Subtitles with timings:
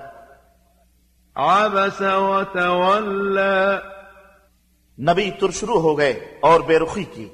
[1.35, 3.75] عبس وتولى
[4.99, 7.29] نبی تر شروع ہو گئے اور بے رخی کی۔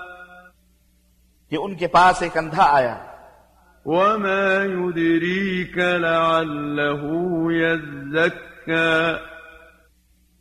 [1.51, 3.05] کہ ان کے پاس ایک اندھا آیا۔
[3.85, 7.11] وما يدريك لعله
[7.51, 8.52] يزكى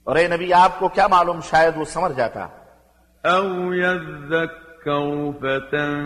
[0.04, 2.48] اور اے نبی آپ کو کیا معلوم؟ شاید وہ سمر جاتا۔
[3.24, 6.00] أو يذكر فتنفعه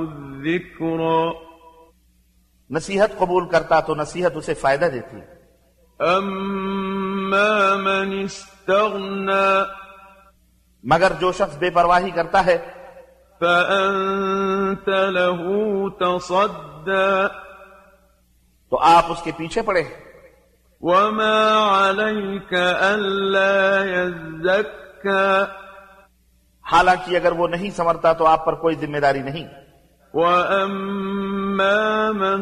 [0.00, 1.30] الذكرى
[2.70, 5.16] نصیحت قبول کرتا تو نصیحت اسے فائدہ دیتی۔
[6.00, 9.62] أما من استغنى
[10.84, 12.58] مگر جو شخص بے پرواہی کرتا ہے
[13.40, 15.52] فأنت له
[16.00, 17.26] تصدى
[18.70, 20.09] تو آپ اس کے پیچھے پڑے۔
[20.80, 21.58] وما
[21.90, 22.54] عليك
[22.94, 25.42] ألا يزكى
[26.72, 29.48] حالانکہ اگر وہ نہیں سمرتا تو آپ پر کوئی ذمہ داری نہیں۔
[30.14, 32.40] وأما من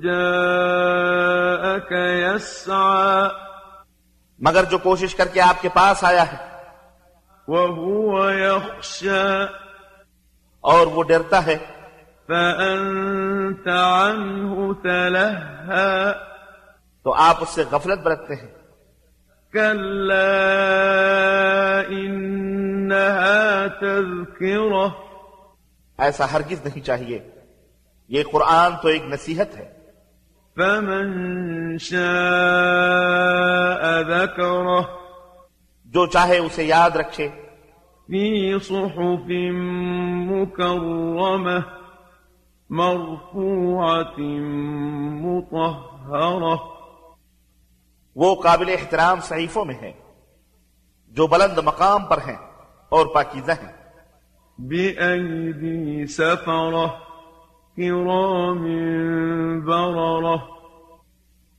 [0.00, 3.28] جاءك يسعى
[4.38, 6.36] مگر جو کوشش کر کے آپ کے پاس آیا ہے۔
[7.48, 9.42] وهو يخشى
[10.60, 11.58] اور وہ ڈرتا ہے۔
[12.26, 16.10] فأنت عنه تلهى
[17.08, 18.48] تو آپ اس سے غفلت برتتے ہیں۔
[25.98, 27.18] ایسا ہرگز نہیں چاہیے۔
[28.08, 29.74] یہ قرآن تو ایک نصیحت ہے۔
[30.56, 32.00] فمن شاء
[34.00, 34.80] ذكره۔
[35.84, 37.28] جو چاہے اسے یاد رکھے۔
[38.06, 39.30] في صحف
[40.32, 41.60] مكرمة۔
[42.70, 44.20] مرفوعة
[45.20, 46.77] مطهرة۔
[48.20, 49.92] وہ قابل احترام صحیفوں میں ہے
[51.08, 52.36] جو بلند مقام پر ہیں
[52.88, 53.72] اور پاکیزہ ہیں۔
[54.58, 56.86] بأيدي سفرة
[57.76, 58.64] كرام
[59.64, 60.36] بررة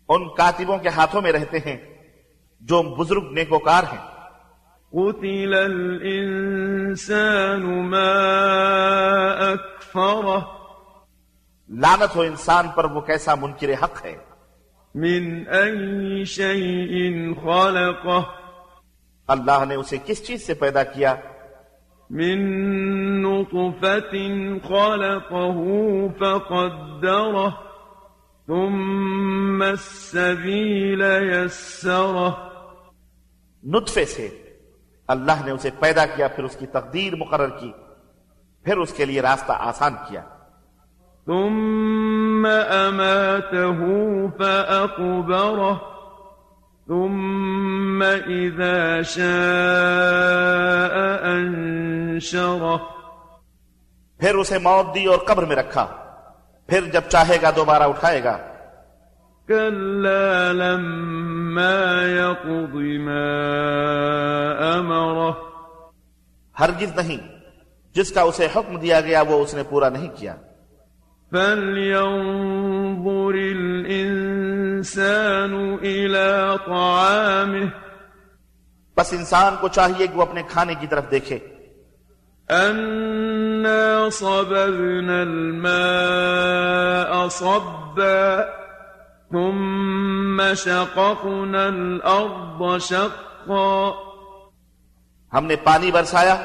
[0.10, 1.78] ان کاتبوں کے ہاتھوں میں رہتے ہیں
[2.62, 4.06] جو بزرگ نیکوکار ہیں۔
[4.92, 6.32] قتل الإنسان
[7.92, 8.16] ما
[9.54, 10.40] أكفره۔
[11.70, 14.29] لانت ہو انسان پر وہ کیسا منکر حق ہے۔
[14.96, 18.22] من أي شيء خلقه.
[19.28, 21.16] اللہ نے اسے کس چیز سے پیدا کیا؟
[22.10, 22.40] من
[23.22, 24.18] نطفة
[24.68, 25.60] خلقه
[26.20, 27.50] فقدره
[28.48, 32.30] ثم السبيل يسره.
[33.64, 34.30] نطفے سے
[35.08, 37.72] اللہ نے اسے پیدا کیا پھر اس کی تقدیر مقرر کی
[38.64, 40.22] پھر اس کے لیے راستہ آسان کیا۔
[41.30, 43.80] ثم أماته
[44.38, 45.74] فأقبره
[46.88, 49.36] ثم إذا شاء
[51.24, 52.78] أنشره
[54.20, 55.88] پھر اسے موت دی اور قبر میں رکھا۔
[56.68, 58.38] پھر جب چاہے گا دوبارہ اٹھائے گا۔
[59.48, 63.26] كلا لما يقض ما
[64.78, 65.32] أمره
[66.60, 67.28] ہرگز نہیں۔
[67.94, 70.36] جس کا اسے حکم دیا گیا وہ اس نے پورا نہیں کیا۔
[71.32, 77.68] فلينظر الإنسان إلى طعامه
[78.98, 81.40] بس انسان کو چاہیے کہ وہ اپنے کھانے کی طرف دیکھے۔
[82.50, 88.42] أنا صببنا الماء صبا
[89.32, 93.92] ثم شققنا الأرض شقا
[95.34, 96.36] ہم نے پانی برسایا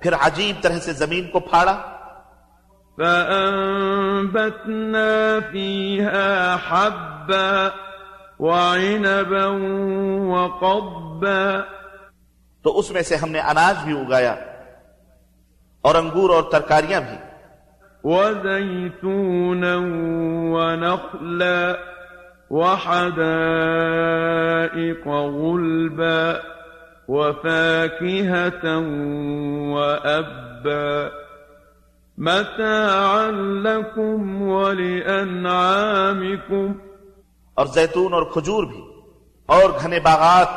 [0.00, 1.91] پھر عجیب طرح سے زمین کو پھاڑا۔
[2.96, 7.68] فأنبتنا فيها حبا
[8.40, 9.46] وعنبا
[10.32, 11.60] وقضبا.
[12.62, 14.34] تو اس میں سے ہم نے اناج بھی اگایا
[15.82, 17.16] اور انگور اور ترکاریاں بھی۔
[18.04, 19.76] وزيتونا
[20.52, 21.72] ونخلا
[22.50, 26.32] وحدائق غلبا
[27.08, 28.64] وفاكهة
[29.74, 31.21] وأبا.
[32.18, 33.30] متاعا
[33.62, 35.52] لكم ولأنعامكم
[37.56, 38.82] اور زیتون اور کھجور بھی
[39.48, 40.48] اور گھنے باغات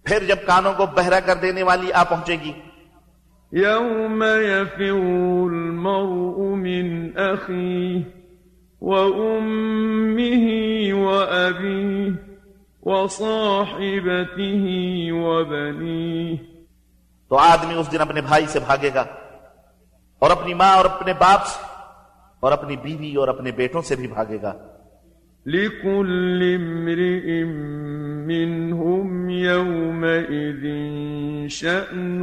[0.07, 2.53] پھر جب کانوں کو بہرا کر دینے والی آ پہنچے گی۔
[3.53, 4.99] يوم يفر
[5.47, 8.03] المرء من أخيه
[8.81, 10.47] وأمه
[10.95, 12.15] وأبيه
[12.83, 14.65] وصاحبته
[15.13, 16.37] وبنيه
[17.29, 19.05] تو آدمی اس دن اپنے بھائی سے بھاگے گا
[20.19, 21.65] اور اپنی ماں اور اپنے باپ سے
[22.41, 24.53] اور اپنی بیوی اور اپنے بیٹوں سے بھی بھاگے گا۔
[25.47, 27.45] لكل امرئ
[28.27, 30.65] منهم يومئذ
[31.49, 32.21] شأن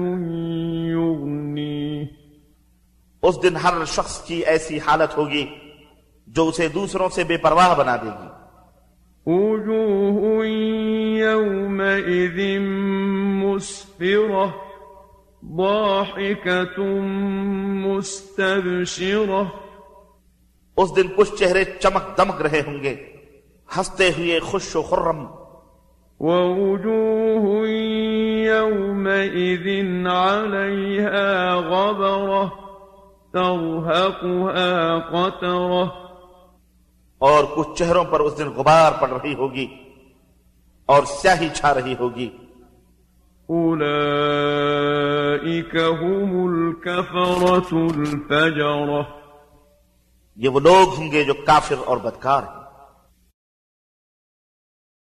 [3.23, 5.45] اس دن ہر شخص کی ایسی حالت ہوگی
[6.27, 8.43] جو اسے دوسروں سے بے پرواہ بنا دے گی۔
[9.25, 10.45] وجوه
[11.17, 12.59] يومئذ
[13.43, 14.47] مسفرة
[15.57, 16.83] ضاحكة
[17.85, 19.43] مستبشرة.
[20.77, 22.95] اس دن کچھ چہرے چمک دمک رہے ہوں گے
[23.77, 25.25] ہنستے ہوئے خوش و خرم۔
[26.19, 27.67] ووجوه
[28.45, 29.67] يومئذ
[30.07, 32.62] عليها غبرة
[33.33, 35.83] ترهقها قترة۔
[37.17, 39.67] اور کچھ چہروں پر اس دن غبار پڑ رہی ہوگی
[40.85, 42.29] اور سیاہی چھا رہی ہوگی۔
[43.49, 49.01] أولئك هم الكفرة الفجرة۔
[50.35, 52.62] یہ وہ لوگ ہوں گے جو کافر اور بدکار ہیں۔